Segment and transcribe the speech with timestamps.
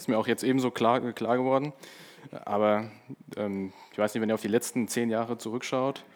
[0.00, 1.74] Ist mir auch jetzt ebenso klar, klar geworden.
[2.46, 2.90] Aber
[3.36, 6.06] ähm, ich weiß nicht, wenn ihr auf die letzten zehn Jahre zurückschaut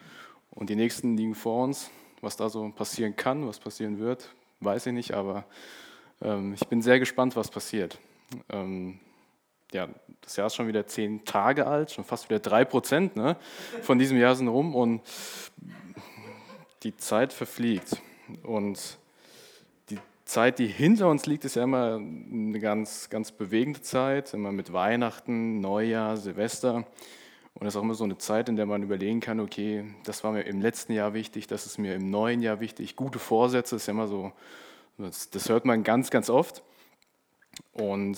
[0.49, 4.87] und die nächsten liegen vor uns, was da so passieren kann, was passieren wird, weiß
[4.87, 5.45] ich nicht, aber
[6.19, 7.99] ähm, ich bin sehr gespannt, was passiert.
[8.49, 8.97] Ähm,
[9.71, 9.87] ja,
[10.21, 13.37] das Jahr ist schon wieder zehn Tage alt, schon fast wieder drei Prozent ne,
[13.83, 15.01] von diesem Jahr sind rum und
[16.81, 18.01] die Zeit verfliegt.
[18.41, 18.97] Und
[20.25, 24.73] Zeit, die hinter uns liegt, ist ja immer eine ganz, ganz bewegende Zeit, immer mit
[24.73, 26.85] Weihnachten, Neujahr, Silvester.
[27.53, 30.23] Und das ist auch immer so eine Zeit, in der man überlegen kann, okay, das
[30.23, 32.95] war mir im letzten Jahr wichtig, das ist mir im neuen Jahr wichtig.
[32.95, 34.33] Gute Vorsätze ist ja immer so,
[34.97, 36.63] das, das hört man ganz, ganz oft.
[37.71, 38.17] Und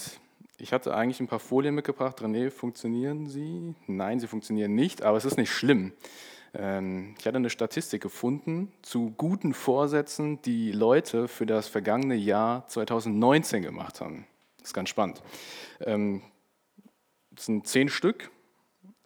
[0.57, 2.21] ich hatte eigentlich ein paar Folien mitgebracht.
[2.21, 3.76] René, funktionieren sie?
[3.85, 5.93] Nein, sie funktionieren nicht, aber es ist nicht schlimm.
[6.57, 12.67] Ähm, ich hatte eine Statistik gefunden zu guten Vorsätzen, die Leute für das vergangene Jahr
[12.67, 14.25] 2019 gemacht haben.
[14.57, 15.21] Das ist ganz spannend.
[15.81, 16.23] Ähm,
[17.31, 18.32] das sind zehn Stück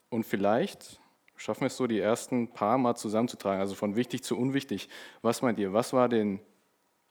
[0.09, 1.01] und vielleicht
[1.35, 4.87] schaffen wir es so, die ersten paar mal zusammenzutragen, also von wichtig zu unwichtig.
[5.21, 6.39] Was meint ihr, was war den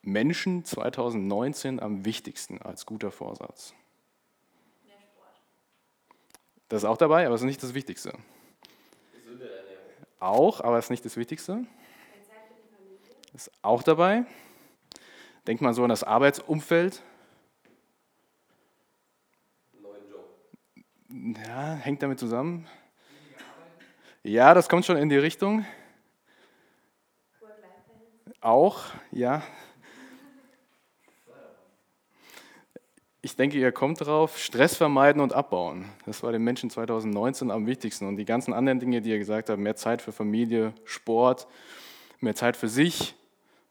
[0.01, 3.75] Menschen 2019 am wichtigsten als guter Vorsatz?
[6.69, 8.13] Das ist auch dabei, aber es ist nicht das Wichtigste.
[10.21, 11.65] Auch, aber es ist nicht das Wichtigste.
[13.33, 14.23] Ist auch dabei.
[15.47, 17.01] Denkt man so an das Arbeitsumfeld.
[19.81, 21.39] Neuen Job.
[21.43, 22.67] Ja, hängt damit zusammen.
[24.21, 25.65] Ja, das kommt schon in die Richtung.
[28.41, 29.41] Auch, ja,
[33.23, 35.85] ich denke, ihr kommt drauf, Stress vermeiden und abbauen.
[36.05, 38.07] Das war den Menschen 2019 am wichtigsten.
[38.07, 41.47] Und die ganzen anderen Dinge, die ihr gesagt habt, mehr Zeit für Familie, Sport,
[42.19, 43.15] mehr Zeit für sich,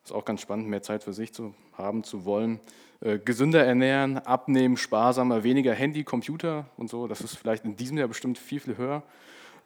[0.05, 2.61] ist auch ganz spannend, mehr Zeit für sich zu haben, zu wollen.
[3.01, 7.09] Äh, gesünder ernähren, abnehmen, sparsamer, weniger Handy, Computer und so.
[7.09, 9.03] Das ist vielleicht in diesem Jahr bestimmt viel, viel höher.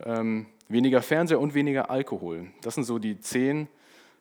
[0.03, 2.47] Ähm, weniger Fernseher und weniger Alkohol.
[2.63, 3.69] Das sind so die zehn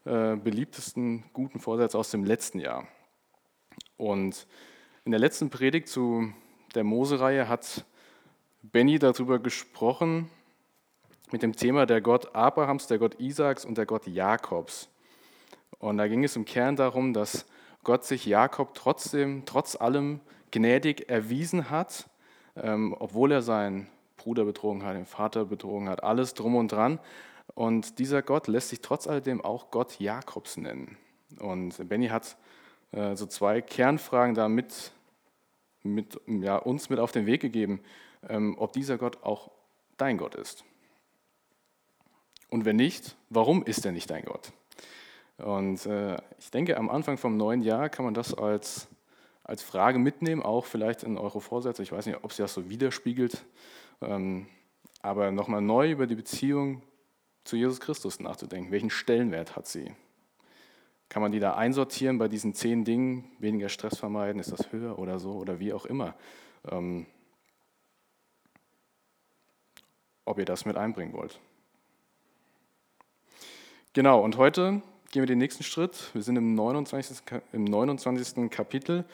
[0.04, 2.86] äh, beliebtesten guten Vorsätze aus dem letzten Jahr.
[3.96, 4.46] Und
[5.06, 6.32] in der letzten Predigt zu
[6.76, 7.86] der Mose-Reihe hat
[8.62, 10.30] Benny darüber gesprochen,
[11.32, 14.90] mit dem Thema der Gott Abrahams, der Gott Isaaks und der Gott Jakobs.
[15.80, 17.46] Und da ging es im Kern darum, dass
[17.84, 20.22] Gott sich Jakob trotzdem, trotz allem
[20.52, 22.10] gnädig erwiesen hat,
[22.56, 27.00] ähm, obwohl er seinen Bruder betrogen hat, den Vater betrogen hat, alles drum und dran.
[27.56, 30.98] Und dieser Gott lässt sich trotz alledem auch Gott Jakobs nennen.
[31.40, 32.38] Und Benny hat
[32.94, 34.92] äh, so zwei Kernfragen da mit,
[35.82, 37.82] mit, ja, uns mit auf den Weg gegeben,
[38.30, 39.52] ähm, ob dieser Gott auch
[39.98, 40.64] dein Gott ist.
[42.50, 44.54] Und wenn nicht, warum ist er nicht dein Gott?
[45.38, 48.88] Und äh, ich denke, am Anfang vom neuen Jahr kann man das als,
[49.44, 51.82] als Frage mitnehmen, auch vielleicht in eure Vorsätze.
[51.82, 53.44] Ich weiß nicht, ob sie das so widerspiegelt,
[54.02, 54.48] ähm,
[55.02, 56.84] aber nochmal neu über die Beziehung
[57.44, 58.72] zu Jesus Christus nachzudenken.
[58.72, 59.92] Welchen Stellenwert hat sie?
[61.14, 63.26] Kann man die da einsortieren bei diesen zehn Dingen?
[63.38, 66.16] Weniger Stress vermeiden, ist das höher oder so oder wie auch immer?
[66.68, 67.06] Ähm,
[70.26, 71.40] ob ihr das mit einbringen wollt.
[73.94, 74.82] Genau, und heute
[75.12, 76.10] gehen wir den nächsten Schritt.
[76.14, 77.18] Wir sind im 29.
[77.52, 78.50] Im 29.
[78.50, 79.06] Kapitel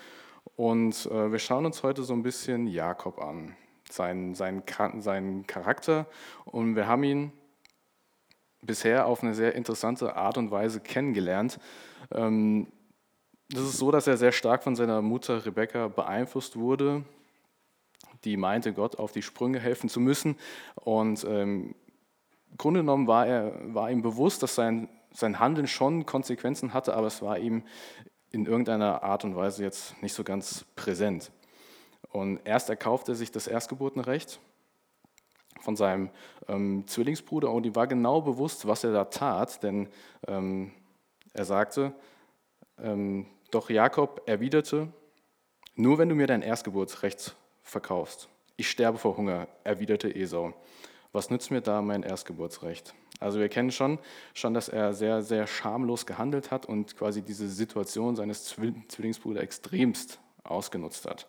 [0.55, 3.57] und äh, wir schauen uns heute so ein bisschen Jakob an,
[3.89, 4.63] seinen, seinen,
[5.01, 6.05] seinen Charakter.
[6.45, 7.33] Und wir haben ihn
[8.61, 11.59] bisher auf eine sehr interessante Art und Weise kennengelernt.
[12.11, 12.67] Ähm,
[13.49, 17.03] das ist so, dass er sehr stark von seiner Mutter Rebecca beeinflusst wurde,
[18.23, 20.35] die meinte, Gott auf die Sprünge helfen zu müssen.
[20.75, 21.73] Und ähm,
[22.51, 26.93] im Grunde genommen war, er, war ihm bewusst, dass sein, sein Handeln schon Konsequenzen hatte,
[26.93, 27.63] aber es war ihm
[28.31, 31.31] in irgendeiner Art und Weise jetzt nicht so ganz präsent.
[32.11, 34.39] Und erst erkaufte er sich das Erstgeburtenrecht
[35.59, 36.09] von seinem
[36.47, 39.87] ähm, Zwillingsbruder und ihm war genau bewusst, was er da tat, denn
[40.27, 40.71] ähm,
[41.33, 41.93] er sagte,
[42.81, 44.89] ähm, doch Jakob erwiderte,
[45.75, 48.29] nur wenn du mir dein Erstgeburtsrecht verkaufst.
[48.57, 50.53] Ich sterbe vor Hunger, erwiderte Esau.
[51.11, 52.93] Was nützt mir da mein Erstgeburtsrecht?
[53.19, 53.99] Also wir kennen schon,
[54.33, 60.19] schon, dass er sehr, sehr schamlos gehandelt hat und quasi diese Situation seines Zwillingsbruders extremst
[60.43, 61.27] ausgenutzt hat.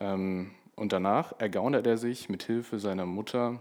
[0.00, 3.60] Ähm, und danach ergaunert er sich mit Hilfe seiner Mutter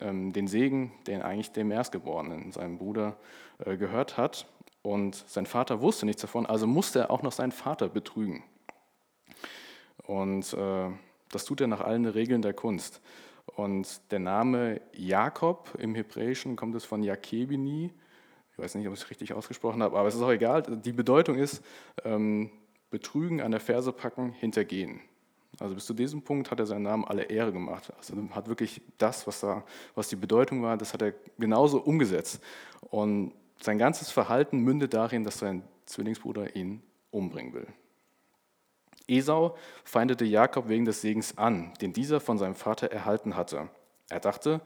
[0.00, 3.16] ähm, den Segen, den eigentlich dem Erstgeborenen, seinem Bruder,
[3.58, 4.46] äh, gehört hat.
[4.82, 8.42] Und sein Vater wusste nichts davon, also musste er auch noch seinen Vater betrügen.
[10.06, 10.90] Und äh,
[11.30, 13.00] das tut er nach allen Regeln der Kunst.
[13.46, 17.92] Und der Name Jakob im Hebräischen kommt es von Jakebini.
[18.52, 20.62] Ich weiß nicht, ob ich es richtig ausgesprochen habe, aber es ist auch egal.
[20.62, 21.62] Die Bedeutung ist
[22.04, 22.50] ähm,
[22.90, 25.00] betrügen, an der Ferse packen, hintergehen.
[25.60, 27.92] Also bis zu diesem Punkt hat er seinen Namen alle Ehre gemacht.
[27.96, 29.64] Also hat wirklich das, was, da,
[29.94, 32.42] was die Bedeutung war, das hat er genauso umgesetzt.
[32.90, 37.66] Und sein ganzes Verhalten mündet darin, dass sein Zwillingsbruder ihn umbringen will.
[39.06, 43.68] Esau feindete Jakob wegen des Segens an, den dieser von seinem Vater erhalten hatte.
[44.08, 44.60] Er dachte,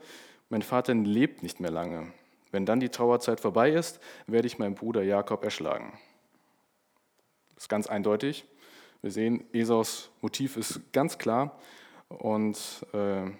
[0.49, 2.11] mein Vater lebt nicht mehr lange.
[2.51, 5.99] Wenn dann die Trauerzeit vorbei ist, werde ich meinen Bruder Jakob erschlagen.
[7.53, 8.45] Das ist ganz eindeutig.
[9.01, 11.57] Wir sehen, Esaus Motiv ist ganz klar
[12.09, 13.31] und äh,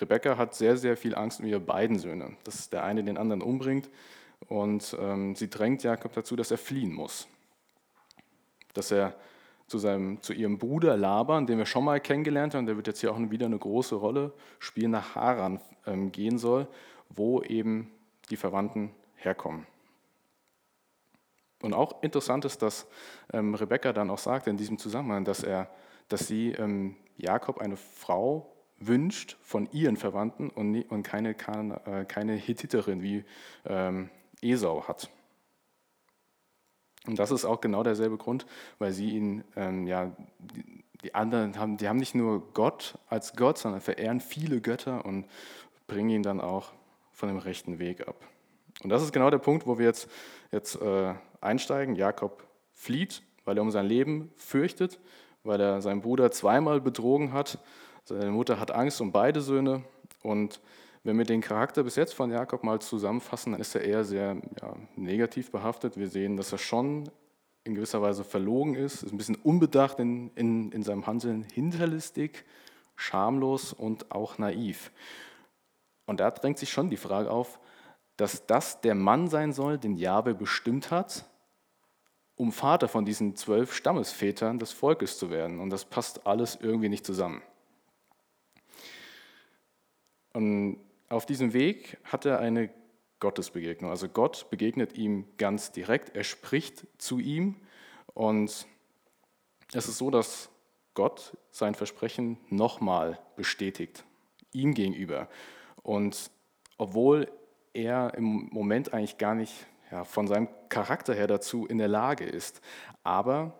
[0.00, 3.42] Rebekka hat sehr, sehr viel Angst um ihre beiden Söhne, dass der eine den anderen
[3.42, 3.90] umbringt
[4.48, 7.28] und ähm, sie drängt Jakob dazu, dass er fliehen muss.
[8.72, 9.14] Dass er
[9.66, 13.00] zu, seinem, zu ihrem Bruder Laban, den wir schon mal kennengelernt haben, der wird jetzt
[13.00, 16.66] hier auch wieder eine große Rolle spielen, nach Haran ähm, gehen soll,
[17.10, 17.90] wo eben
[18.30, 19.66] die Verwandten herkommen.
[21.64, 22.86] Und auch interessant ist, dass
[23.32, 25.70] ähm, Rebekka dann auch sagt in diesem Zusammenhang, dass, er,
[26.10, 32.04] dass sie ähm, Jakob eine Frau wünscht von ihren Verwandten und, und keine, keine, äh,
[32.04, 33.24] keine Hethiterin wie
[33.64, 34.10] ähm,
[34.42, 35.08] Esau hat.
[37.06, 38.44] Und das ist auch genau derselbe Grund,
[38.78, 43.36] weil sie ihn, ähm, ja, die, die anderen haben, die haben nicht nur Gott als
[43.36, 45.26] Gott, sondern verehren viele Götter und
[45.86, 46.72] bringen ihn dann auch
[47.10, 48.16] von dem rechten Weg ab.
[48.82, 50.10] Und das ist genau der Punkt, wo wir jetzt,
[50.54, 51.94] jetzt äh, einsteigen.
[51.94, 54.98] Jakob flieht, weil er um sein Leben fürchtet,
[55.42, 57.58] weil er seinen Bruder zweimal betrogen hat.
[58.04, 59.82] Seine Mutter hat Angst um beide Söhne.
[60.22, 60.60] Und
[61.02, 64.36] wenn wir den Charakter bis jetzt von Jakob mal zusammenfassen, dann ist er eher sehr
[64.62, 65.98] ja, negativ behaftet.
[65.98, 67.10] Wir sehen, dass er schon
[67.64, 72.44] in gewisser Weise verlogen ist, ist ein bisschen unbedacht in, in, in seinem Handeln, hinterlistig,
[72.94, 74.92] schamlos und auch naiv.
[76.06, 77.58] Und da drängt sich schon die Frage auf,
[78.16, 81.24] dass das der Mann sein soll, den Jahwe bestimmt hat,
[82.36, 85.60] um Vater von diesen zwölf Stammesvätern des Volkes zu werden.
[85.60, 87.42] Und das passt alles irgendwie nicht zusammen.
[90.32, 90.78] Und
[91.08, 92.70] auf diesem Weg hat er eine
[93.20, 93.90] Gottesbegegnung.
[93.90, 97.56] Also Gott begegnet ihm ganz direkt, er spricht zu ihm
[98.12, 98.66] und
[99.72, 100.50] es ist so, dass
[100.94, 104.04] Gott sein Versprechen nochmal bestätigt,
[104.52, 105.28] ihm gegenüber.
[105.82, 106.30] Und
[106.76, 107.30] obwohl
[107.74, 112.24] er im Moment eigentlich gar nicht ja, von seinem Charakter her dazu in der Lage
[112.24, 112.60] ist.
[113.02, 113.52] Aber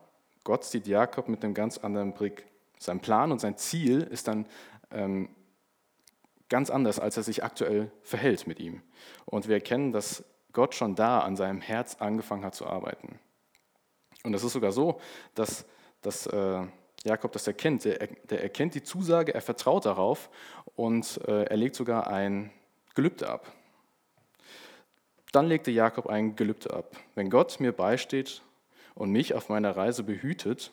[0.45, 2.47] Gott sieht Jakob mit einem ganz anderen Blick.
[2.79, 4.47] Sein Plan und sein Ziel ist dann
[4.91, 5.29] ähm,
[6.49, 8.83] ganz anders, als er sich aktuell verhält mit ihm.
[9.25, 13.19] Und wir erkennen, dass Gott schon da an seinem Herz angefangen hat zu arbeiten.
[14.23, 15.01] Und es ist sogar so,
[15.35, 15.67] dass,
[16.01, 16.63] dass äh,
[17.05, 17.85] Jakob das erkennt.
[17.85, 20.31] Der, der, erkennt die Zusage, er vertraut darauf
[20.77, 22.51] und äh, er legt sogar ein
[22.95, 23.53] Gelübde ab.
[25.35, 26.97] Dann legte Jakob ein Gelübde ab.
[27.17, 28.43] Wenn Gott mir beisteht
[28.95, 30.71] und mich auf meiner Reise behütet,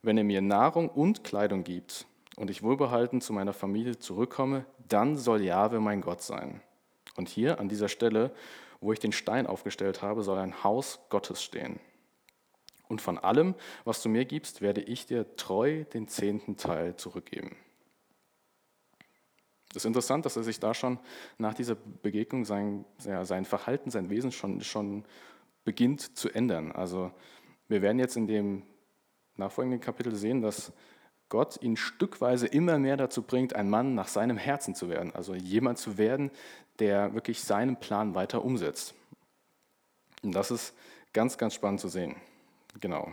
[0.00, 2.06] wenn er mir Nahrung und Kleidung gibt
[2.36, 6.60] und ich wohlbehalten zu meiner Familie zurückkomme, dann soll Jahwe mein Gott sein.
[7.16, 8.30] Und hier an dieser Stelle,
[8.80, 11.80] wo ich den Stein aufgestellt habe, soll ein Haus Gottes stehen.
[12.86, 17.56] Und von allem, was du mir gibst, werde ich dir treu den zehnten Teil zurückgeben.
[19.70, 20.98] Es ist interessant, dass er sich da schon
[21.38, 25.04] nach dieser Begegnung sein, ja, sein Verhalten, sein Wesen schon, schon
[25.64, 26.72] beginnt zu ändern.
[26.72, 27.12] Also
[27.68, 28.64] wir werden jetzt in dem
[29.36, 30.72] nachfolgenden Kapitel sehen, dass
[31.28, 35.14] Gott ihn stückweise immer mehr dazu bringt, ein Mann nach seinem Herzen zu werden.
[35.14, 36.32] Also jemand zu werden,
[36.80, 38.94] der wirklich seinen Plan weiter umsetzt.
[40.22, 40.74] Und das ist
[41.12, 42.16] ganz, ganz spannend zu sehen.
[42.80, 43.12] Genau.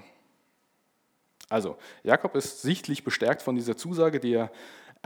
[1.49, 4.51] Also, Jakob ist sichtlich bestärkt von dieser Zusage, die er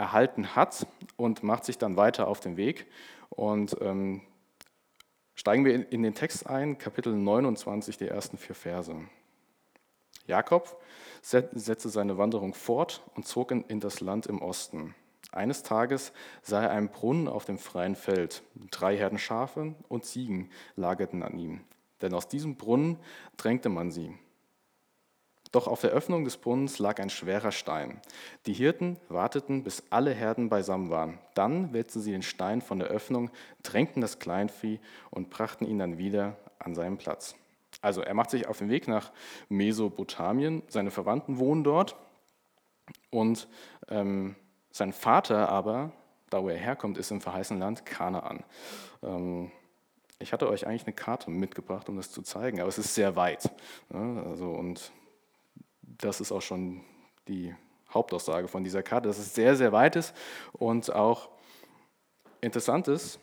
[0.01, 2.87] erhalten hat und macht sich dann weiter auf den Weg.
[3.29, 4.21] Und ähm,
[5.35, 8.95] steigen wir in den Text ein, Kapitel 29, die ersten vier Verse.
[10.25, 10.81] Jakob
[11.21, 14.95] setzte seine Wanderung fort und zog in das Land im Osten.
[15.31, 18.41] Eines Tages sah er einen Brunnen auf dem freien Feld.
[18.71, 21.61] Drei Herden Schafe und Ziegen lagerten an ihm.
[22.01, 22.97] Denn aus diesem Brunnen
[23.37, 24.17] drängte man sie.
[25.51, 27.99] Doch auf der Öffnung des Brunnens lag ein schwerer Stein.
[28.45, 31.19] Die Hirten warteten, bis alle Herden beisammen waren.
[31.33, 33.29] Dann wälzten sie den Stein von der Öffnung,
[33.61, 34.79] drängten das Kleinvieh
[35.09, 37.35] und brachten ihn dann wieder an seinen Platz.
[37.81, 39.11] Also er macht sich auf den Weg nach
[39.49, 40.63] Mesopotamien.
[40.67, 41.95] Seine Verwandten wohnen dort.
[43.09, 43.47] Und
[43.89, 44.35] ähm,
[44.71, 45.91] sein Vater aber,
[46.29, 48.43] da wo er herkommt, ist im verheißenen Land Kanaan.
[49.03, 49.51] Ähm,
[50.19, 53.15] ich hatte euch eigentlich eine Karte mitgebracht, um das zu zeigen, aber es ist sehr
[53.15, 53.49] weit.
[53.91, 54.91] Ja, also und
[56.01, 56.81] das ist auch schon
[57.27, 57.55] die
[57.93, 60.15] Hauptaussage von dieser Karte, dass es sehr, sehr weit ist
[60.53, 61.29] und auch
[62.41, 63.19] interessant ist,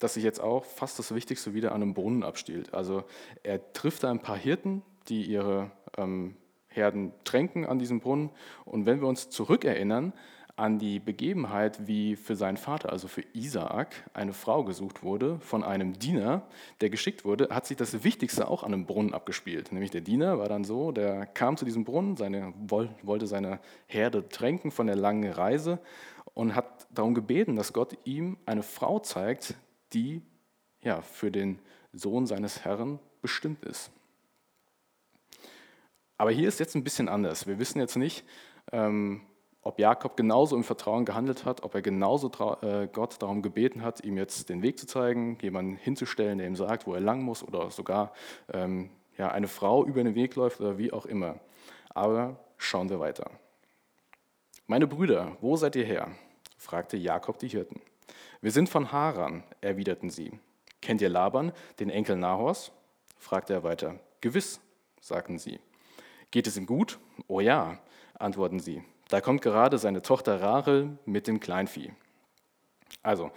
[0.00, 2.74] dass sich jetzt auch fast das Wichtigste wieder an einem Brunnen abstiehlt.
[2.74, 3.04] Also
[3.42, 6.36] er trifft da ein paar Hirten, die ihre ähm,
[6.68, 8.30] Herden tränken an diesem Brunnen.
[8.64, 10.12] Und wenn wir uns zurückerinnern
[10.56, 15.62] an die Begebenheit, wie für seinen Vater, also für Isaak, eine Frau gesucht wurde von
[15.62, 16.42] einem Diener,
[16.80, 19.70] der geschickt wurde, hat sich das Wichtigste auch an einem Brunnen abgespielt.
[19.70, 24.28] Nämlich der Diener war dann so, der kam zu diesem Brunnen, seine, wollte seine Herde
[24.30, 25.78] tränken von der langen Reise
[26.32, 29.54] und hat darum gebeten, dass Gott ihm eine Frau zeigt,
[29.92, 30.22] die
[30.80, 31.58] ja, für den
[31.92, 33.90] Sohn seines Herrn bestimmt ist.
[36.16, 37.46] Aber hier ist jetzt ein bisschen anders.
[37.46, 38.24] Wir wissen jetzt nicht,
[38.72, 39.20] ähm,
[39.66, 42.30] ob Jakob genauso im Vertrauen gehandelt hat, ob er genauso
[42.62, 46.54] äh, Gott darum gebeten hat, ihm jetzt den Weg zu zeigen, jemanden hinzustellen, der ihm
[46.54, 48.12] sagt, wo er lang muss, oder sogar
[48.52, 51.40] ähm, ja, eine Frau über den Weg läuft oder wie auch immer.
[51.88, 53.28] Aber schauen wir weiter.
[54.68, 56.12] Meine Brüder, wo seid ihr her?
[56.56, 57.80] fragte Jakob die Hirten.
[58.40, 60.32] Wir sind von Haran, erwiderten sie.
[60.80, 62.70] Kennt ihr Laban, den Enkel Nahors?
[63.18, 63.98] fragte er weiter.
[64.20, 64.60] Gewiss,
[65.00, 65.58] sagten sie.
[66.30, 67.00] Geht es ihm gut?
[67.26, 67.78] Oh ja,
[68.18, 68.84] antworten sie.
[69.08, 71.92] Da kommt gerade seine Tochter Rachel mit dem Kleinvieh.
[73.02, 73.30] Also,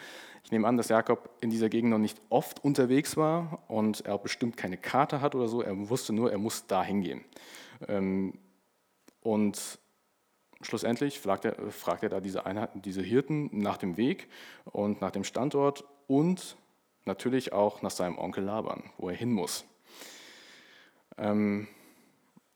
[0.44, 4.18] ich nehme an, dass Jakob in dieser Gegend noch nicht oft unterwegs war und er
[4.18, 5.62] bestimmt keine Karte hat oder so.
[5.62, 7.24] Er wusste nur, er muss da hingehen.
[7.88, 8.34] Ähm,
[9.22, 9.80] und
[10.62, 14.28] schlussendlich fragt er, fragt er da diese, Einheiten, diese Hirten nach dem Weg
[14.66, 16.58] und nach dem Standort und
[17.06, 19.66] natürlich auch nach seinem Onkel Laban, wo er hin muss.
[21.18, 21.68] Ähm,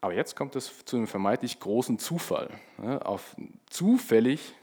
[0.04, 2.50] aber jetzt kommt es zu einem vermeintlich großen Zufall.
[2.78, 3.38] Auf,
[3.70, 4.54] zufällig,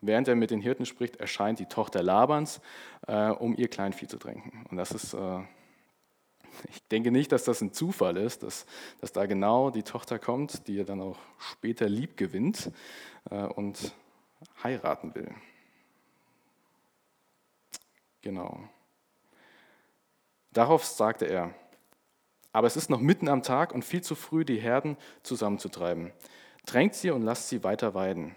[0.00, 2.60] während er mit den Hirten spricht, erscheint die Tochter Labans,
[3.06, 4.66] äh, um ihr Kleinvieh zu tränken.
[4.68, 5.38] Und das ist, äh,
[6.68, 8.66] ich denke nicht, dass das ein Zufall ist, dass,
[9.00, 12.72] dass da genau die Tochter kommt, die er dann auch später lieb gewinnt
[13.30, 13.94] äh, und
[14.64, 15.32] heiraten will.
[18.22, 18.68] Genau.
[20.52, 21.54] Darauf sagte er,
[22.58, 26.10] aber es ist noch mitten am Tag und viel zu früh, die Herden zusammenzutreiben.
[26.66, 28.34] Drängt sie und lasst sie weiter weiden.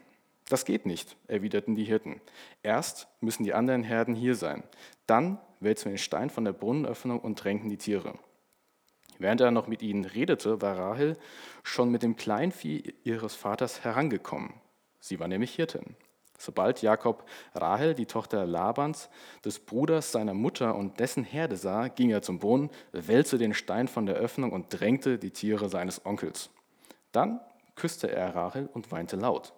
[0.47, 2.21] Das geht nicht, erwiderten die Hirten.
[2.61, 4.61] Erst müssen die anderen Herden hier sein.
[5.07, 8.13] Dann wälzen wir den Stein von der Brunnenöffnung und tränken die Tiere.
[9.17, 11.17] Während er noch mit ihnen redete, war Rahel
[11.63, 14.53] schon mit dem Kleinvieh ihres Vaters herangekommen.
[14.99, 15.95] Sie war nämlich Hirtin.
[16.41, 19.09] Sobald Jakob Rahel, die Tochter Labans,
[19.45, 23.87] des Bruders seiner Mutter und dessen Herde sah, ging er zum Brunnen, wälzte den Stein
[23.87, 26.49] von der Öffnung und drängte die Tiere seines Onkels.
[27.11, 27.39] Dann
[27.75, 29.53] küsste er Rahel und weinte laut.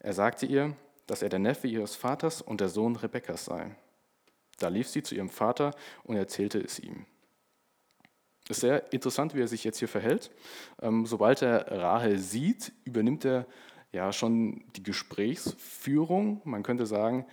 [0.00, 0.74] Er sagte ihr,
[1.06, 3.76] dass er der Neffe ihres Vaters und der Sohn Rebekkas sei.
[4.58, 5.72] Da lief sie zu ihrem Vater
[6.02, 7.06] und erzählte es ihm.
[8.48, 10.30] Es ist sehr interessant, wie er sich jetzt hier verhält.
[10.82, 13.46] Ähm, sobald er Rahel sieht, übernimmt er
[13.94, 16.40] ja schon die Gesprächsführung.
[16.44, 17.24] Man könnte sagen,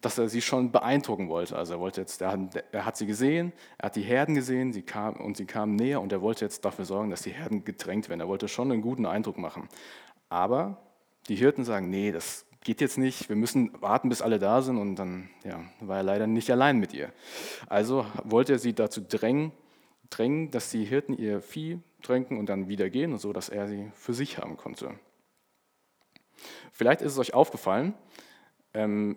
[0.00, 1.56] dass er sie schon beeindrucken wollte.
[1.56, 4.72] Also er wollte jetzt, er hat, er hat sie gesehen, er hat die Herden gesehen,
[4.72, 7.64] sie kam und sie kamen näher und er wollte jetzt dafür sorgen, dass die Herden
[7.64, 8.20] gedrängt werden.
[8.20, 9.68] Er wollte schon einen guten Eindruck machen.
[10.28, 10.78] Aber
[11.28, 14.76] die Hirten sagen, nee, das geht jetzt nicht, wir müssen warten, bis alle da sind
[14.76, 17.12] und dann ja, war er leider nicht allein mit ihr.
[17.68, 19.52] Also wollte er sie dazu drängen,
[20.10, 23.68] drängen, dass die Hirten ihr Vieh tränken und dann wieder gehen und so, dass er
[23.68, 24.94] sie für sich haben konnte.
[26.72, 27.94] Vielleicht ist es euch aufgefallen,
[28.74, 29.16] ähm,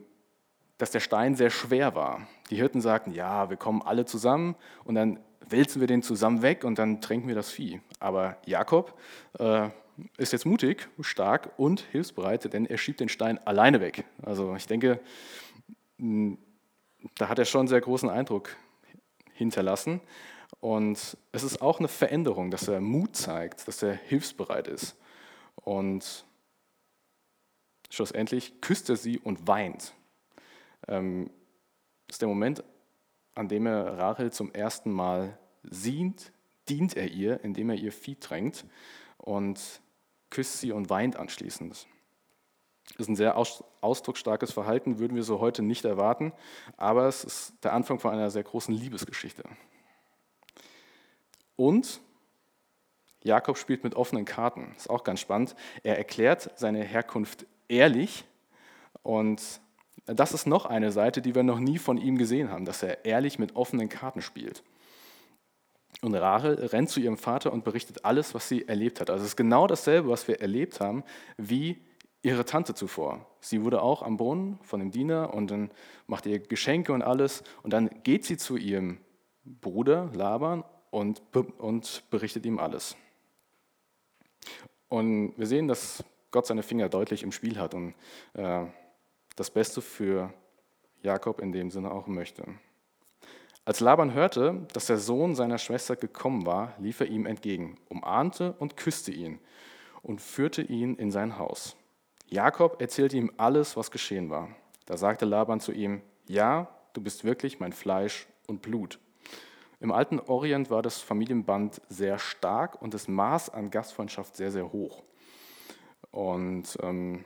[0.77, 2.27] dass der Stein sehr schwer war.
[2.49, 6.63] Die Hirten sagten, ja, wir kommen alle zusammen und dann wälzen wir den zusammen weg
[6.63, 7.81] und dann tränken wir das Vieh.
[7.99, 8.97] Aber Jakob
[9.39, 9.69] äh,
[10.17, 14.05] ist jetzt mutig, stark und hilfsbereit, denn er schiebt den Stein alleine weg.
[14.23, 14.99] Also ich denke,
[15.97, 18.55] da hat er schon einen sehr großen Eindruck
[19.33, 20.01] hinterlassen.
[20.59, 24.95] Und es ist auch eine Veränderung, dass er Mut zeigt, dass er hilfsbereit ist.
[25.55, 26.25] Und
[27.93, 29.93] schlussendlich küsst er sie und weint.
[30.87, 31.29] Ähm,
[32.07, 32.63] das ist der Moment,
[33.35, 36.33] an dem er Rachel zum ersten Mal sieht,
[36.69, 38.65] dient er ihr, indem er ihr Vieh drängt
[39.17, 39.81] und
[40.31, 41.87] küsst sie und weint anschließend.
[42.89, 46.33] Das ist ein sehr ausdrucksstarkes Verhalten, würden wir so heute nicht erwarten,
[46.77, 49.43] aber es ist der Anfang von einer sehr großen Liebesgeschichte.
[51.55, 52.01] Und
[53.21, 55.55] Jakob spielt mit offenen Karten, ist auch ganz spannend.
[55.83, 58.23] Er erklärt seine Herkunft ehrlich.
[59.01, 59.41] Und
[60.05, 63.05] das ist noch eine Seite, die wir noch nie von ihm gesehen haben, dass er
[63.05, 64.63] ehrlich mit offenen Karten spielt.
[66.01, 69.09] Und Rachel rennt zu ihrem Vater und berichtet alles, was sie erlebt hat.
[69.09, 71.03] Also es ist genau dasselbe, was wir erlebt haben,
[71.37, 71.81] wie
[72.21, 73.25] ihre Tante zuvor.
[73.39, 75.71] Sie wurde auch am Brunnen von dem Diener und dann
[76.07, 77.43] macht ihr Geschenke und alles.
[77.61, 78.97] Und dann geht sie zu ihrem
[79.45, 81.21] Bruder Laban und,
[81.57, 82.95] und berichtet ihm alles.
[84.89, 86.03] Und wir sehen, dass
[86.33, 87.93] Gott seine Finger deutlich im Spiel hat und
[88.33, 88.65] äh,
[89.37, 90.33] das Beste für
[91.01, 92.43] Jakob in dem Sinne auch möchte.
[93.65, 98.55] Als Laban hörte, dass der Sohn seiner Schwester gekommen war, lief er ihm entgegen, umarmte
[98.59, 99.39] und küsste ihn.
[100.01, 101.77] und führte ihn in sein Haus.
[102.27, 104.49] Jakob erzählte ihm alles, was geschehen war.
[104.85, 108.99] Da sagte Laban zu ihm, ja, du bist wirklich mein Fleisch und Blut.
[109.79, 114.73] Im alten Orient war das Familienband sehr stark und das Maß an Gastfreundschaft sehr, sehr
[114.73, 115.03] hoch.
[116.13, 117.25] Und ähm,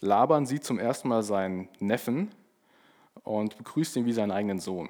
[0.00, 2.34] Laban sieht zum ersten Mal seinen Neffen
[3.22, 4.88] und begrüßt ihn wie seinen eigenen Sohn.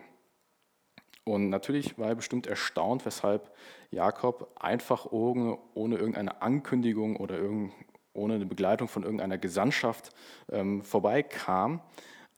[1.25, 3.55] Und natürlich war er bestimmt erstaunt, weshalb
[3.90, 7.75] Jakob einfach ohne, ohne irgendeine Ankündigung oder irgend,
[8.14, 10.12] ohne eine Begleitung von irgendeiner Gesandtschaft
[10.50, 11.83] ähm, vorbeikam.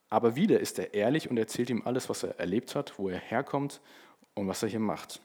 [0.09, 3.19] Aber wieder ist er ehrlich und erzählt ihm alles, was er erlebt hat, wo er
[3.19, 3.81] herkommt
[4.35, 5.21] und was er hier macht.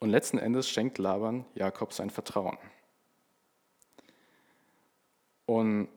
[0.00, 2.58] Und letzten Endes schenkt Laban Jakob sein Vertrauen.
[5.48, 5.88] Und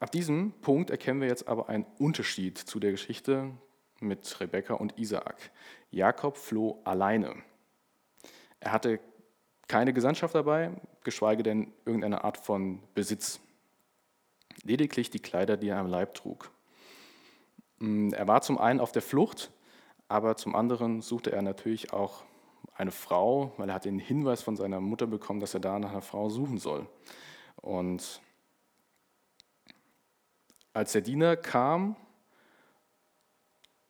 [0.00, 3.52] ab diesem Punkt erkennen wir jetzt aber einen Unterschied zu der Geschichte
[4.00, 5.50] mit Rebekka und Isaak.
[5.90, 7.36] Jakob floh alleine.
[8.60, 9.00] Er hatte
[9.66, 10.72] keine Gesandtschaft dabei,
[11.04, 13.40] geschweige denn irgendeine Art von Besitz.
[14.62, 16.50] Lediglich die Kleider, die er am Leib trug.
[17.78, 19.50] Mm, er war zum einen auf der Flucht,
[20.06, 22.24] aber zum anderen suchte er natürlich auch
[22.74, 25.92] eine Frau, weil er hat den Hinweis von seiner Mutter bekommen, dass er da nach
[25.92, 26.86] einer Frau suchen soll.
[27.60, 28.20] Und
[30.72, 31.96] als der Diener kam,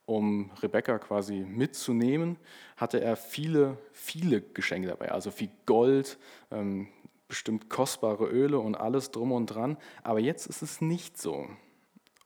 [0.07, 2.39] um Rebekka quasi mitzunehmen,
[2.77, 6.19] hatte er viele, viele Geschenke dabei, also viel Gold,
[6.51, 6.89] ähm,
[7.29, 9.77] bestimmt kostbare Öle und alles drum und dran.
[10.03, 11.47] Aber jetzt ist es nicht so.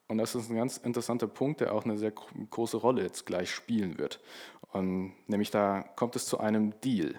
[0.06, 3.50] Und das ist ein ganz interessanter Punkt, der auch eine sehr große Rolle jetzt gleich
[3.50, 4.20] spielen wird.
[4.72, 7.16] Und nämlich da kommt es zu einem Deal.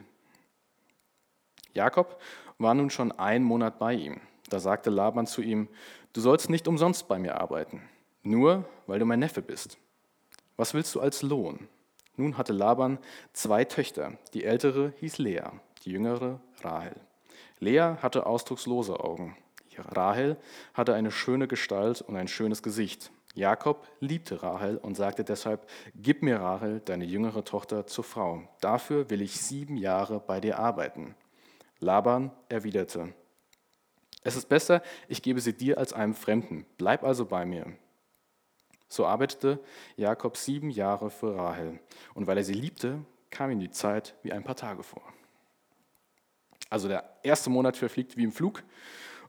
[1.74, 2.20] Jakob
[2.58, 4.22] war nun schon einen Monat bei ihm.
[4.50, 5.68] Da sagte Laban zu ihm,
[6.13, 7.82] du sollst nicht umsonst bei mir arbeiten,
[8.22, 9.77] nur weil du mein Neffe bist.
[10.58, 11.68] Was willst du als Lohn?
[12.15, 13.00] Nun hatte Laban
[13.34, 14.13] zwei Töchter.
[14.34, 15.50] Die ältere hieß Lea,
[15.84, 16.96] die jüngere Rahel.
[17.60, 19.36] Lea hatte ausdruckslose Augen.
[19.77, 20.38] Rahel
[20.75, 23.12] hatte eine schöne Gestalt und ein schönes Gesicht.
[23.34, 28.44] Jakob liebte Rahel und sagte deshalb, gib mir Rahel, deine jüngere Tochter, zur Frau.
[28.62, 31.16] Dafür will ich sieben Jahre bei dir arbeiten.
[31.83, 33.13] Laban erwiderte,
[34.24, 36.65] es ist besser, ich gebe sie dir als einem Fremden.
[36.77, 37.74] Bleib also bei mir.
[38.87, 39.59] So arbeitete
[39.98, 41.79] Jakob sieben Jahre für Rahel.
[42.13, 43.00] Und weil er sie liebte,
[43.31, 45.03] kam ihm die Zeit wie ein paar Tage vor.
[46.69, 48.63] Also der erste Monat verfliegt wie im Flug.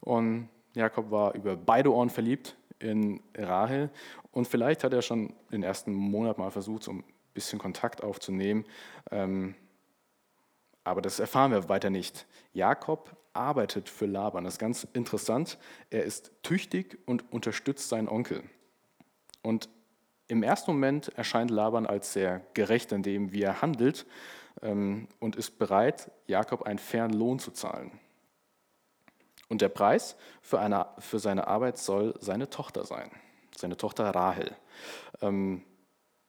[0.01, 3.91] Und Jakob war über beide Ohren verliebt in Rahel.
[4.31, 8.65] Und vielleicht hat er schon den ersten Monat mal versucht, so ein bisschen Kontakt aufzunehmen.
[9.11, 9.55] Ähm,
[10.85, 12.27] aber das erfahren wir weiter nicht.
[12.53, 14.45] Jakob arbeitet für Laban.
[14.45, 15.59] Das ist ganz interessant.
[15.91, 18.45] Er ist tüchtig und unterstützt seinen Onkel.
[19.43, 19.69] Und
[20.29, 24.07] im ersten Moment erscheint Laban als sehr gerecht in dem, wie er handelt
[24.63, 27.91] ähm, und ist bereit, Jakob einen fairen Lohn zu zahlen.
[29.49, 33.11] Und der Preis für, eine, für seine Arbeit soll seine Tochter sein,
[33.57, 34.57] seine Tochter Rahel.
[35.21, 35.63] Ähm,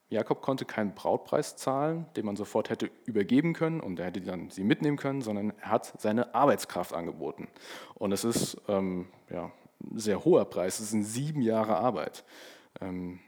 [0.10, 4.50] Jakob konnte keinen Brautpreis zahlen, den man sofort hätte übergeben können und er hätte dann
[4.50, 7.48] sie mitnehmen können, sondern er hat seine Arbeitskraft angeboten.
[7.96, 12.24] Und es ist ähm, ja, ein sehr hoher Preis, es sind sieben Jahre Arbeit.
[12.82, 13.20] Ähm,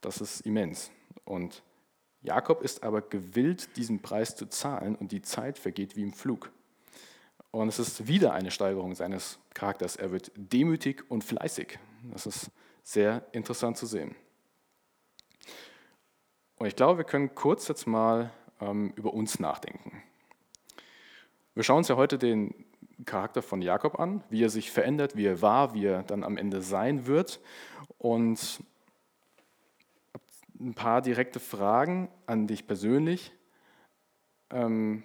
[0.00, 0.90] das ist immens.
[1.24, 1.62] Und
[2.22, 6.50] Jakob ist aber gewillt, diesen Preis zu zahlen und die Zeit vergeht wie im Flug.
[7.50, 9.96] Und es ist wieder eine Steigerung seines Charakters.
[9.96, 11.78] Er wird demütig und fleißig.
[12.12, 12.50] Das ist
[12.82, 14.14] sehr interessant zu sehen.
[16.58, 20.02] Und ich glaube, wir können kurz jetzt mal ähm, über uns nachdenken.
[21.54, 22.54] Wir schauen uns ja heute den
[23.04, 26.38] Charakter von Jakob an, wie er sich verändert, wie er war, wie er dann am
[26.38, 27.40] Ende sein wird.
[27.98, 28.62] Und
[30.58, 33.32] ein paar direkte Fragen an dich persönlich.
[34.50, 35.02] Ähm,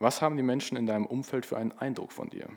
[0.00, 2.48] was haben die Menschen in deinem Umfeld für einen Eindruck von dir?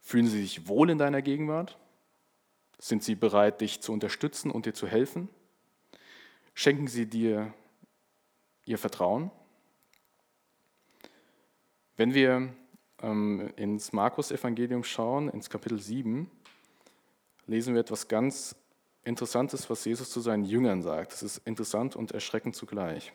[0.00, 1.78] Fühlen sie sich wohl in deiner Gegenwart?
[2.78, 5.28] Sind sie bereit, dich zu unterstützen und dir zu helfen?
[6.54, 7.52] Schenken sie dir
[8.64, 9.30] ihr Vertrauen?
[11.96, 12.48] Wenn wir
[13.02, 16.30] ähm, ins Markus-Evangelium schauen, ins Kapitel 7,
[17.46, 18.56] lesen wir etwas ganz
[19.04, 21.12] Interessantes, was Jesus zu seinen Jüngern sagt.
[21.12, 23.12] Es ist interessant und erschreckend zugleich.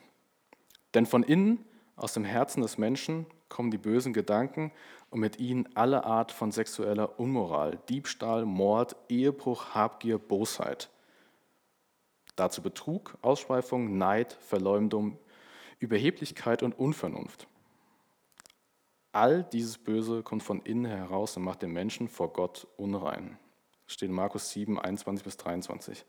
[0.94, 1.64] Denn von innen,
[1.96, 4.70] aus dem Herzen des Menschen, kommen die bösen Gedanken
[5.10, 10.88] und mit ihnen alle Art von sexueller Unmoral, Diebstahl, Mord, Ehebruch, Habgier, Bosheit.
[12.40, 15.18] Dazu Betrug, Ausschweifung, Neid, Verleumdung,
[15.78, 17.46] Überheblichkeit und Unvernunft.
[19.12, 23.38] All dieses Böse kommt von innen heraus und macht den Menschen vor Gott unrein.
[23.84, 26.06] Das steht in Markus 7, 21 bis 23.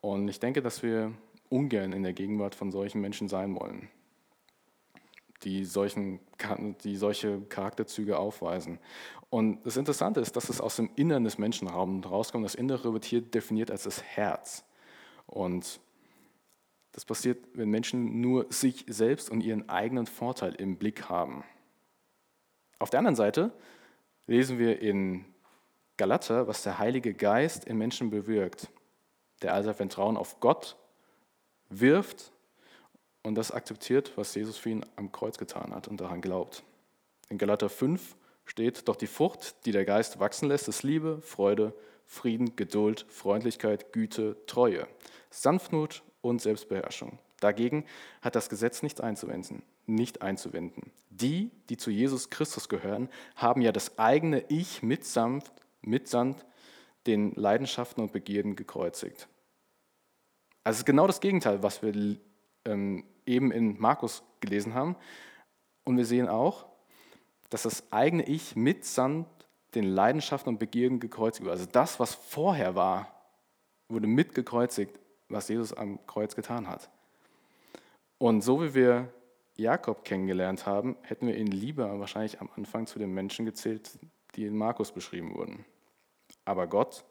[0.00, 1.12] Und ich denke, dass wir
[1.48, 3.88] ungern in der Gegenwart von solchen Menschen sein wollen.
[5.42, 6.20] die, solchen,
[6.84, 8.78] die solche Charakterzüge aufweisen.
[9.30, 12.44] Und das Interessante ist, dass es aus dem Innern des Menschen rauskommt.
[12.44, 14.64] Das Innere wird hier definiert als das Herz.
[15.28, 15.80] Und
[16.92, 21.44] das passiert, wenn Menschen nur sich selbst und ihren eigenen Vorteil im Blick haben.
[22.80, 23.52] Auf der anderen Seite
[24.26, 25.24] lesen wir in
[25.96, 28.68] Galater, was der Heilige Geist in Menschen bewirkt,
[29.42, 30.76] der also Vertrauen auf Gott
[31.68, 32.32] wirft
[33.22, 36.64] und das akzeptiert, was Jesus für ihn am Kreuz getan hat und daran glaubt.
[37.28, 41.74] In Galater 5 steht, doch die Frucht, die der Geist wachsen lässt, ist Liebe, Freude,
[42.10, 44.88] Frieden, Geduld, Freundlichkeit, Güte, Treue,
[45.30, 47.18] Sanftmut und Selbstbeherrschung.
[47.38, 47.84] Dagegen
[48.22, 49.62] hat das Gesetz nichts einzuwenden.
[49.86, 50.90] Nicht einzuwenden.
[51.10, 56.46] Die, die zu Jesus Christus gehören, haben ja das eigene Ich mitsamt, mitsamt
[57.06, 59.28] den Leidenschaften und Begierden gekreuzigt.
[60.64, 62.16] Also es ist genau das Gegenteil, was wir
[62.64, 64.96] ähm, eben in Markus gelesen haben.
[65.84, 66.66] Und wir sehen auch,
[67.50, 69.26] dass das eigene Ich mitsamt
[69.74, 71.52] den Leidenschaften und Begierden gekreuzigt wird.
[71.52, 73.12] Also das, was vorher war,
[73.88, 76.88] wurde mitgekreuzigt, was Jesus am Kreuz getan hat.
[78.18, 79.12] Und so wie wir
[79.56, 83.98] Jakob kennengelernt haben, hätten wir ihn lieber wahrscheinlich am Anfang zu den Menschen gezählt,
[84.34, 85.64] die in Markus beschrieben wurden.
[86.44, 87.04] Aber Gott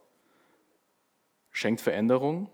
[1.52, 2.50] schenkt Veränderung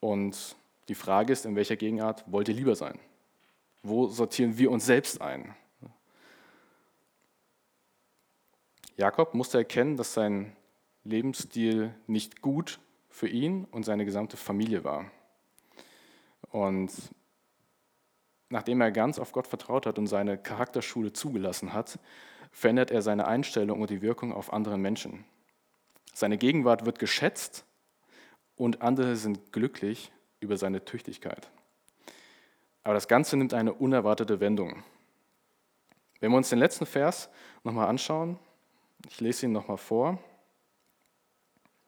[0.00, 0.56] und
[0.88, 2.98] die Frage ist, in welcher Gegenart wollt ihr lieber sein?
[3.82, 5.54] Wo sortieren wir uns selbst ein?
[8.98, 10.56] Jakob musste erkennen, dass sein
[11.04, 15.08] Lebensstil nicht gut für ihn und seine gesamte Familie war.
[16.50, 16.90] Und
[18.48, 22.00] nachdem er ganz auf Gott vertraut hat und seine Charakterschule zugelassen hat,
[22.50, 25.24] verändert er seine Einstellung und die Wirkung auf andere Menschen.
[26.12, 27.64] Seine Gegenwart wird geschätzt
[28.56, 31.48] und andere sind glücklich über seine Tüchtigkeit.
[32.82, 34.82] Aber das Ganze nimmt eine unerwartete Wendung.
[36.18, 37.28] Wenn wir uns den letzten Vers
[37.62, 38.40] nochmal anschauen,
[39.06, 40.18] ich lese ihn nochmal vor.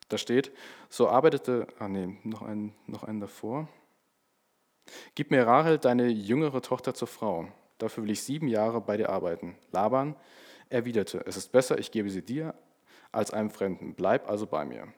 [0.08, 0.52] Da steht,
[0.88, 3.68] so arbeitete, ah nee, noch einen, noch einen davor.
[5.14, 7.48] Gib mir Rahel, deine jüngere Tochter, zur Frau.
[7.78, 9.56] Dafür will ich sieben Jahre bei dir arbeiten.
[9.70, 10.16] Laban
[10.68, 12.54] erwiderte, es ist besser, ich gebe sie dir
[13.12, 13.94] als einem Fremden.
[13.94, 14.88] Bleib also bei mir.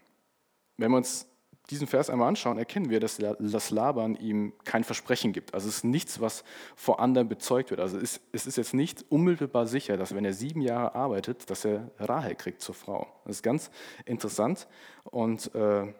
[0.76, 1.28] Wenn wir uns
[1.70, 5.54] diesen Vers einmal anschauen, erkennen wir, dass das Laban ihm kein Versprechen gibt.
[5.54, 6.44] Also es ist nichts, was
[6.74, 7.80] vor anderen bezeugt wird.
[7.80, 11.90] Also es ist jetzt nicht unmittelbar sicher, dass wenn er sieben Jahre arbeitet, dass er
[11.98, 13.06] Rahel kriegt zur Frau.
[13.24, 13.70] Das ist ganz
[14.04, 14.66] interessant
[15.04, 15.92] und äh,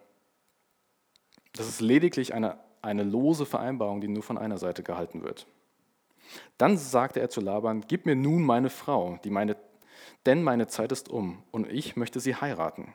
[1.55, 5.47] das ist lediglich eine, eine lose Vereinbarung, die nur von einer Seite gehalten wird.
[6.59, 9.57] Dann sagte er zu Laban, gib mir nun meine Frau, die meine,
[10.27, 12.95] denn meine Zeit ist um und ich möchte sie heiraten.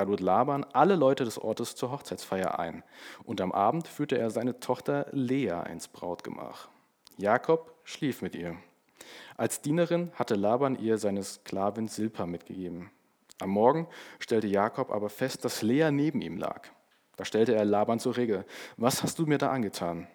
[0.00, 2.82] Lud Laban alle Leute des Ortes zur Hochzeitsfeier ein.
[3.24, 6.68] Und am Abend führte er seine Tochter Lea ins Brautgemach.
[7.18, 8.56] Jakob schlief mit ihr.
[9.36, 12.90] Als Dienerin hatte Laban ihr seine Sklavin Silpa mitgegeben.
[13.38, 13.86] Am Morgen
[14.18, 16.68] stellte Jakob aber fest, dass Lea neben ihm lag.
[17.16, 18.44] Da stellte er Laban zur Regel:
[18.76, 20.08] Was hast du mir da angetan?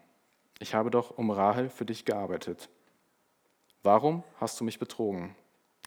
[0.59, 2.69] Ich habe doch um Rahel für dich gearbeitet.
[3.83, 5.35] Warum hast du mich betrogen?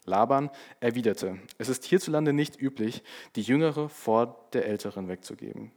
[0.04, 3.02] Laban erwiderte, es ist hierzulande nicht üblich,
[3.36, 5.72] die Jüngere vor der Älteren wegzugeben.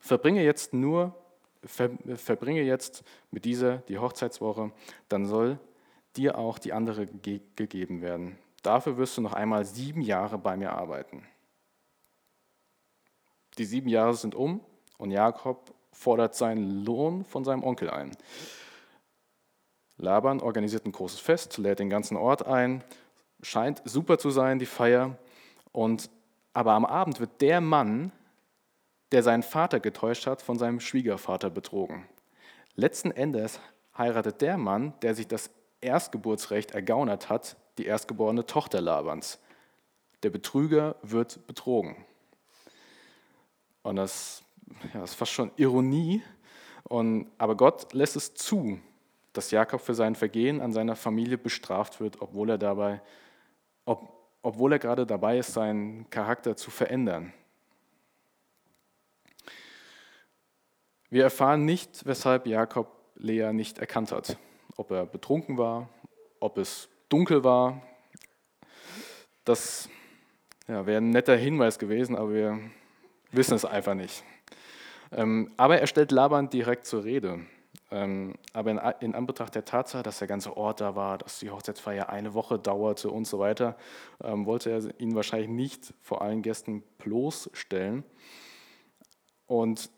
[0.00, 1.14] Verbringe jetzt nur,
[1.64, 4.72] ver, verbringe jetzt mit dieser die Hochzeitswoche,
[5.08, 5.58] dann soll
[6.16, 8.38] dir auch die andere ge gegeben werden.
[8.62, 11.24] Dafür wirst du noch einmal sieben Jahre bei mir arbeiten.
[13.56, 14.60] Die sieben Jahre sind um
[14.96, 18.16] und Jakob fordert seinen Lohn von seinem Onkel ein.
[19.96, 22.84] Laban organisiert ein großes Fest, lädt den ganzen Ort ein
[23.42, 25.16] scheint super zu sein, die Feier.
[25.72, 26.10] Und,
[26.52, 28.12] aber am Abend wird der Mann,
[29.12, 32.06] der seinen Vater getäuscht hat, von seinem Schwiegervater betrogen.
[32.74, 33.60] Letzten Endes
[33.96, 39.38] heiratet der Mann, der sich das Erstgeburtsrecht ergaunert hat, die erstgeborene Tochter Labans.
[40.22, 41.96] Der Betrüger wird betrogen.
[43.82, 44.42] Und das,
[44.92, 46.22] ja, das ist fast schon Ironie.
[46.84, 48.80] Und, aber Gott lässt es zu,
[49.32, 53.00] dass Jakob für sein Vergehen an seiner Familie bestraft wird, obwohl er dabei
[53.88, 54.08] ob,
[54.42, 57.32] obwohl er gerade dabei ist, seinen Charakter zu verändern.
[61.08, 64.36] Wir erfahren nicht, weshalb Jakob Lea nicht erkannt hat.
[64.76, 65.88] Ob er betrunken war,
[66.38, 67.82] ob es dunkel war.
[69.44, 69.88] Das
[70.68, 72.60] ja, wäre ein netter Hinweis gewesen, aber wir
[73.32, 74.22] wissen es einfach nicht.
[75.12, 77.40] Ähm, aber er stellt Laban direkt zur Rede.
[77.90, 82.10] Ähm, aber in, Anbetracht der Tatsache, dass der ganze Ort da war, dass die Hochzeitsfeier
[82.10, 83.76] eine Woche dauerte und so weiter,
[84.22, 88.04] ähm, wollte er ihn wahrscheinlich nicht vor allen Gästen bloßstellen.
[89.46, 89.90] Und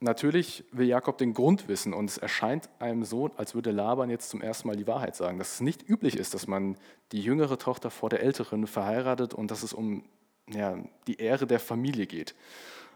[0.00, 4.30] natürlich will Jakob den Grund wissen und es erscheint einem so, als würde Laban jetzt
[4.30, 6.76] zum ersten Mal die Wahrheit sagen, dass es nicht üblich ist, dass man
[7.12, 10.04] die jüngere Tochter vor der älteren verheiratet und dass es um
[10.48, 10.76] ja,
[11.06, 12.34] die Ehre der Familie geht.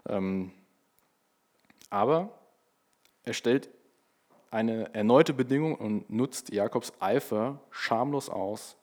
[0.08, 0.50] Ähm,
[1.90, 2.36] aber
[3.22, 3.70] er stellt
[4.54, 8.76] eine erneute Bedingung und nutzt Jakobs Eifer schamlos aus,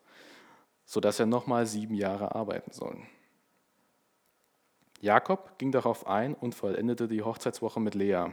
[0.85, 2.97] sodass er nochmal sieben Jahre arbeiten soll.
[4.99, 8.25] Jakob ging darauf ein und vollendete die Hochzeitswoche mit Lea.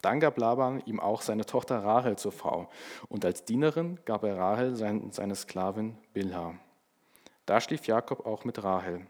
[0.00, 2.68] Dann gab Laban ihm auch seine Tochter Rahel zur Frau
[3.08, 6.54] und als Dienerin gab er Rahel seine Sklavin Bilha.
[7.44, 9.06] Da schlief Jakob auch mit Rahel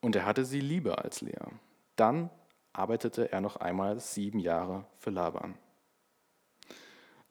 [0.00, 1.46] und er hatte sie lieber als Lea.
[1.96, 2.30] Dann
[2.72, 5.56] arbeitete er noch einmal sieben Jahre für Laban.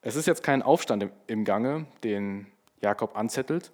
[0.07, 2.45] Es ist jetzt kein Aufstand im Gange, den
[2.79, 3.71] Jakob anzettelt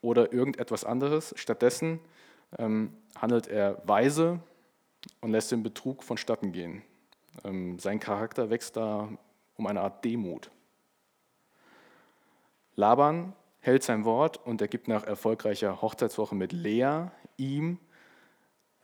[0.00, 1.34] oder irgendetwas anderes.
[1.36, 1.98] Stattdessen
[2.56, 4.38] ähm, handelt er weise
[5.20, 6.82] und lässt den Betrug vonstatten gehen.
[7.42, 9.08] Ähm, sein Charakter wächst da
[9.56, 10.52] um eine Art Demut.
[12.76, 17.80] Laban hält sein Wort und er gibt nach erfolgreicher Hochzeitswoche mit Lea ihm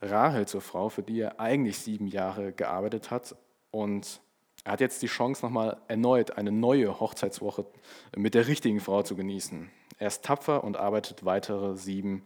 [0.01, 3.37] Rahel zur Frau, für die er eigentlich sieben Jahre gearbeitet hat.
[3.71, 4.19] Und
[4.67, 7.65] er hat jetzt die Chance, nochmal erneut eine neue Hochzeitswoche
[8.17, 9.71] mit der richtigen Frau zu genießen.
[9.97, 12.25] Er ist tapfer und arbeitet weitere sieben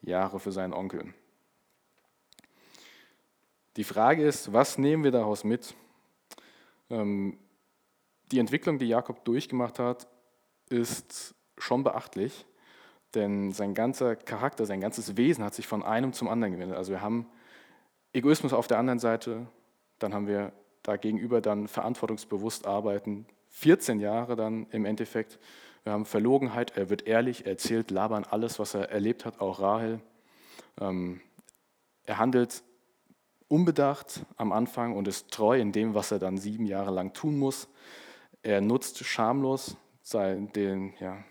[0.00, 1.12] Jahre für seinen Onkel.
[3.76, 5.74] Die Frage ist, was nehmen wir daraus mit?
[6.88, 7.36] Ähm,
[8.32, 10.08] die Entwicklung, die Jakob durchgemacht hat,
[10.70, 12.46] ist schon beachtlich,
[13.14, 16.78] denn sein ganzer Charakter, sein ganzes Wesen hat sich von einem zum anderen gewendet.
[16.78, 17.26] Also wir haben
[18.14, 19.46] Egoismus auf der anderen Seite,
[19.98, 25.40] dann haben wir dagegenüber dann verantwortungsbewusst arbeiten, 14 Jahre dann im Endeffekt
[25.84, 29.60] wir haben Verlogenheit, er wird ehrlich, er erzählt Laban alles, was er erlebt hat, auch
[29.60, 30.00] Rahel.
[30.80, 31.20] Ähm,
[32.04, 32.62] er handelt
[33.48, 37.38] unbedacht am Anfang und ist treu in dem, was er dann sieben Jahre lang tun
[37.38, 37.68] muss.
[38.42, 39.76] Er nutzt schamlos
[40.12, 41.22] den, ja,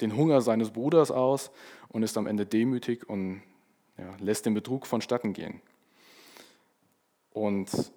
[0.00, 1.52] den Hunger seines Bruders aus
[1.88, 3.42] und ist am Ende demütig und
[3.98, 5.60] ja, lässt den Betrug vonstatten gehen.
[7.30, 7.92] Und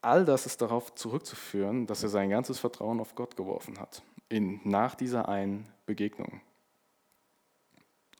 [0.00, 4.60] all das ist darauf zurückzuführen, dass er sein ganzes Vertrauen auf Gott geworfen hat in,
[4.64, 6.40] nach dieser einen Begegnung.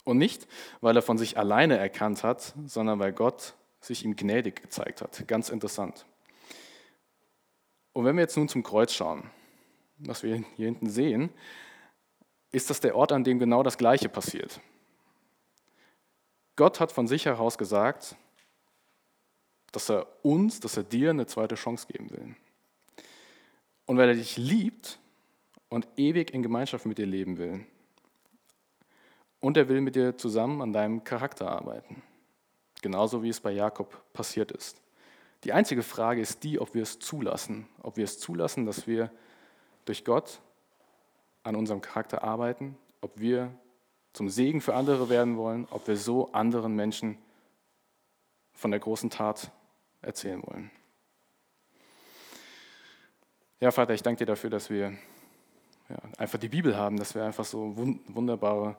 [0.05, 0.47] Und nicht,
[0.81, 5.27] weil er von sich alleine erkannt hat, sondern weil Gott sich ihm gnädig gezeigt hat.
[5.27, 6.07] Ganz interessant.
[7.93, 9.31] Und wenn wir jetzt nun zum Kreuz schauen,
[9.99, 11.31] was wir hier hinten sehen,
[12.53, 14.61] ist das der Ort, an dem genau das Gleiche passiert.
[16.55, 18.17] Gott hat von sich heraus gesagt,
[19.77, 22.35] dass er uns, dass er dir eine zweite Chance geben will.
[23.85, 24.99] Und weil er dich liebt,
[25.69, 27.67] und ewig in Gemeinschaft mit dir leben will.
[29.41, 32.03] Und er will mit dir zusammen an deinem Charakter arbeiten.
[32.83, 34.81] Genauso wie es bei Jakob passiert ist.
[35.45, 37.67] Die einzige Frage ist die, ob wir es zulassen.
[37.83, 39.11] Ob wir es zulassen, dass wir
[39.85, 40.41] durch Gott
[41.43, 42.77] an unserem Charakter arbeiten.
[43.01, 43.53] Ob wir
[44.13, 45.67] zum Segen für andere werden wollen.
[45.71, 47.19] Ob wir so anderen Menschen
[48.55, 49.53] von der großen Tat
[50.07, 50.71] erzählen wollen.
[53.61, 54.93] Ja, Vater, ich danke dir dafür, dass wir
[55.89, 58.77] ja, einfach die Bibel haben, dass wir einfach so wunderbare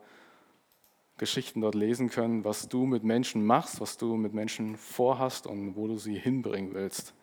[1.18, 5.76] Geschichten dort lesen können, was du mit Menschen machst, was du mit Menschen vorhast und
[5.76, 7.14] wo du sie hinbringen willst.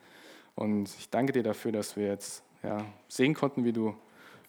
[0.57, 3.95] Und ich danke dir dafür, dass wir jetzt ja, sehen konnten, wie du,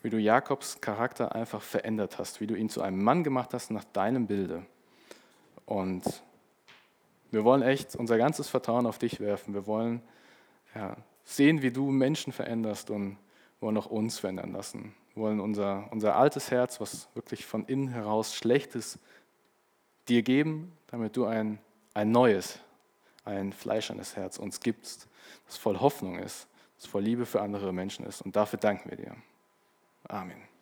[0.02, 3.70] wie du Jakobs Charakter einfach verändert hast, wie du ihn zu einem Mann gemacht hast
[3.70, 4.66] nach deinem Bilde.
[5.66, 6.04] Und
[7.36, 9.54] wir wollen echt unser ganzes Vertrauen auf dich werfen.
[9.54, 10.02] Wir wollen
[10.74, 10.96] ja,
[11.26, 13.18] sehen, wie du Menschen veränderst und
[13.60, 14.96] wollen auch uns verändern lassen.
[15.14, 19.00] Wir wollen unser, unser altes Herz, was wirklich von innen heraus schlecht ist,
[20.08, 21.60] dir geben, damit du ein,
[21.94, 22.60] ein neues,
[23.26, 25.10] ein fleischernes Herz uns gibst,
[25.46, 28.22] das voll Hoffnung ist, das voll Liebe für andere Menschen ist.
[28.22, 29.16] Und dafür danken wir dir.
[30.08, 30.55] Amen.